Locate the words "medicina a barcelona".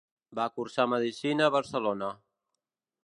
0.93-2.11